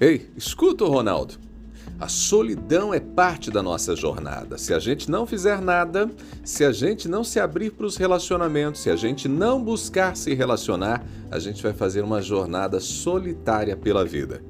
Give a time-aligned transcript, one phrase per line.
[0.00, 1.34] Ei, escuta o Ronaldo.
[1.98, 4.56] A solidão é parte da nossa jornada.
[4.56, 6.08] Se a gente não fizer nada,
[6.44, 10.32] se a gente não se abrir para os relacionamentos, se a gente não buscar se
[10.34, 14.40] relacionar, a gente vai fazer uma jornada solitária pela vida.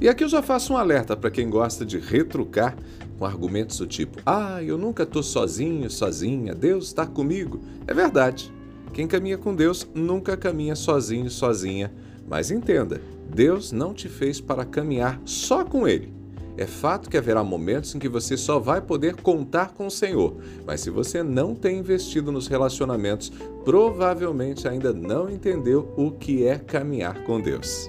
[0.00, 2.74] E aqui eu já faço um alerta para quem gosta de retrucar
[3.18, 7.60] com argumentos do tipo: Ah, eu nunca estou sozinho, sozinha, Deus está comigo.
[7.86, 8.50] É verdade.
[8.94, 11.92] Quem caminha com Deus nunca caminha sozinho, sozinha.
[12.26, 16.12] Mas entenda, Deus não te fez para caminhar só com Ele.
[16.56, 20.36] É fato que haverá momentos em que você só vai poder contar com o Senhor,
[20.66, 23.30] mas se você não tem investido nos relacionamentos,
[23.64, 27.88] provavelmente ainda não entendeu o que é caminhar com Deus.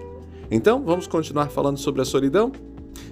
[0.51, 2.51] Então, vamos continuar falando sobre a solidão?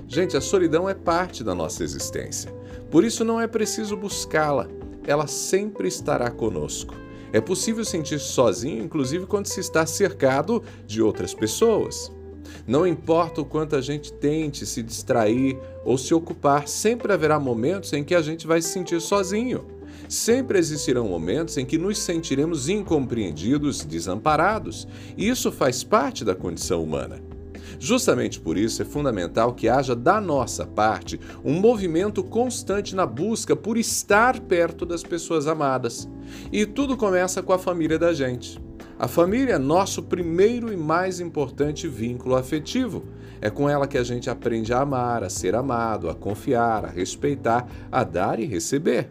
[0.08, 2.54] Gente, a solidão é parte da nossa existência.
[2.92, 4.68] Por isso não é preciso buscá-la,
[5.08, 6.94] ela sempre estará conosco.
[7.34, 12.12] É possível sentir sozinho, inclusive quando se está cercado de outras pessoas.
[12.66, 17.94] Não importa o quanto a gente tente se distrair ou se ocupar, sempre haverá momentos
[17.94, 19.66] em que a gente vai se sentir sozinho.
[20.10, 24.88] Sempre existirão momentos em que nos sentiremos incompreendidos, desamparados,
[25.18, 27.22] e isso faz parte da condição humana.
[27.80, 33.56] Justamente por isso é fundamental que haja da nossa parte um movimento constante na busca
[33.56, 36.08] por estar perto das pessoas amadas.
[36.52, 38.67] E tudo começa com a família da gente.
[39.00, 43.06] A família é nosso primeiro e mais importante vínculo afetivo.
[43.40, 46.90] É com ela que a gente aprende a amar, a ser amado, a confiar, a
[46.90, 49.08] respeitar, a dar e receber.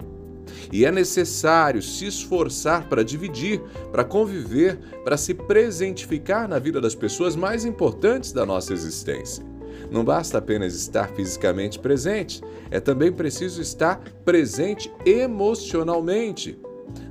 [0.72, 6.96] E é necessário se esforçar para dividir, para conviver, para se presentificar na vida das
[6.96, 9.44] pessoas mais importantes da nossa existência.
[9.88, 12.42] Não basta apenas estar fisicamente presente,
[12.72, 16.58] é também preciso estar presente emocionalmente.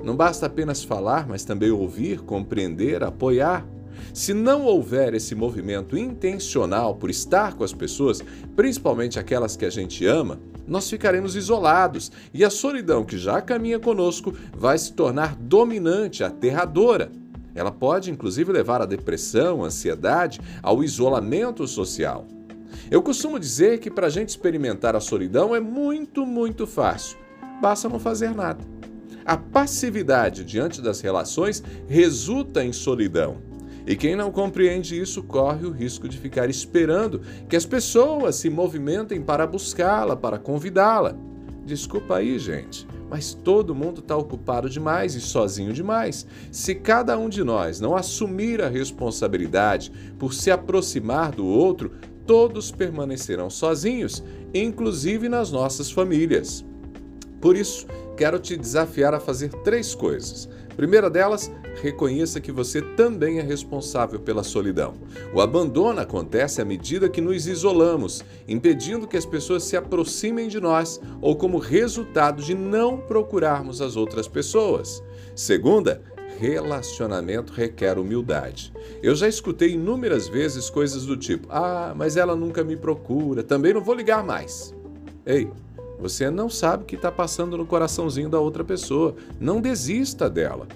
[0.05, 3.65] Não basta apenas falar, mas também ouvir, compreender, apoiar.
[4.13, 8.21] Se não houver esse movimento intencional por estar com as pessoas,
[8.55, 13.79] principalmente aquelas que a gente ama, nós ficaremos isolados e a solidão que já caminha
[13.79, 17.11] conosco vai se tornar dominante, aterradora.
[17.55, 22.27] Ela pode inclusive levar à depressão, ansiedade, ao isolamento social.
[22.91, 27.17] Eu costumo dizer que para a gente experimentar a solidão é muito, muito fácil.
[27.59, 28.74] Basta não fazer nada.
[29.25, 33.37] A passividade diante das relações resulta em solidão.
[33.87, 38.51] E quem não compreende isso corre o risco de ficar esperando que as pessoas se
[38.51, 41.15] movimentem para buscá-la, para convidá-la.
[41.65, 46.27] Desculpa aí, gente, mas todo mundo está ocupado demais e sozinho demais.
[46.51, 51.91] Se cada um de nós não assumir a responsabilidade por se aproximar do outro,
[52.27, 56.63] todos permanecerão sozinhos, inclusive nas nossas famílias.
[57.41, 57.87] Por isso,
[58.17, 60.49] quero te desafiar a fazer três coisas.
[60.75, 61.49] Primeira delas,
[61.81, 64.95] reconheça que você também é responsável pela solidão.
[65.33, 70.59] O abandono acontece à medida que nos isolamos, impedindo que as pessoas se aproximem de
[70.59, 75.01] nós ou como resultado de não procurarmos as outras pessoas.
[75.33, 76.01] Segunda,
[76.37, 78.73] relacionamento requer humildade.
[79.01, 83.73] Eu já escutei inúmeras vezes coisas do tipo: ah, mas ela nunca me procura, também
[83.73, 84.75] não vou ligar mais.
[85.25, 85.49] Ei,
[85.99, 89.15] você não sabe o que está passando no coraçãozinho da outra pessoa.
[89.39, 90.67] Não desista dela.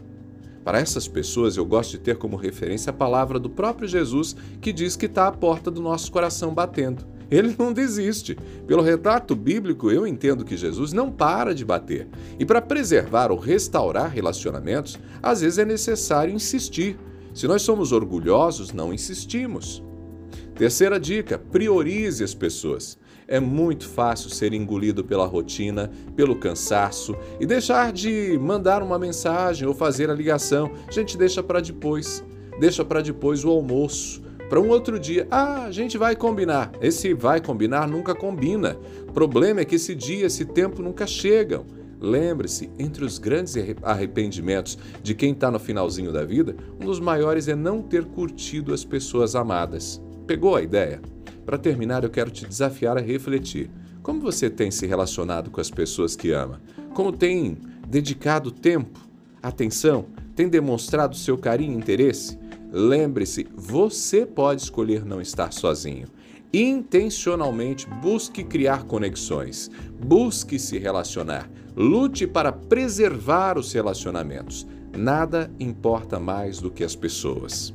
[0.63, 4.71] Para essas pessoas, eu gosto de ter como referência a palavra do próprio Jesus que
[4.71, 7.05] diz que está à porta do nosso coração batendo.
[7.31, 8.37] Ele não desiste.
[8.65, 12.07] Pelo retrato bíblico, eu entendo que Jesus não para de bater.
[12.39, 16.97] E para preservar ou restaurar relacionamentos, às vezes é necessário insistir.
[17.33, 19.83] Se nós somos orgulhosos, não insistimos.
[20.55, 22.97] Terceira dica: priorize as pessoas.
[23.31, 29.67] É muito fácil ser engolido pela rotina, pelo cansaço e deixar de mandar uma mensagem
[29.67, 30.71] ou fazer a ligação.
[30.87, 32.25] A gente deixa para depois.
[32.59, 34.23] Deixa para depois o almoço.
[34.49, 36.71] Para um outro dia, ah, a gente vai combinar.
[36.81, 38.75] Esse vai combinar nunca combina.
[39.07, 41.67] O problema é que esse dia, esse tempo nunca chegam.
[42.01, 47.47] Lembre-se, entre os grandes arrependimentos de quem está no finalzinho da vida, um dos maiores
[47.47, 50.01] é não ter curtido as pessoas amadas.
[50.25, 50.99] Pegou a ideia?
[51.49, 53.71] Para terminar, eu quero te desafiar a refletir.
[54.03, 56.61] Como você tem se relacionado com as pessoas que ama?
[56.93, 57.57] Como tem
[57.87, 58.99] dedicado tempo,
[59.41, 60.05] atenção,
[60.35, 62.37] tem demonstrado seu carinho e interesse?
[62.71, 66.07] Lembre-se, você pode escolher não estar sozinho.
[66.53, 74.67] Intencionalmente busque criar conexões, busque se relacionar, lute para preservar os relacionamentos.
[74.95, 77.73] Nada importa mais do que as pessoas.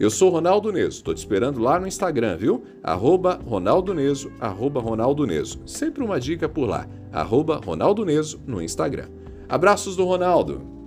[0.00, 2.64] Eu sou Ronaldo Neso, estou te esperando lá no Instagram, viu?
[2.82, 5.60] Arroba Ronaldo Neso, arroba Ronaldo Neso.
[5.66, 9.08] Sempre uma dica por lá, arroba Ronaldo Neso no Instagram.
[9.48, 10.81] Abraços do Ronaldo!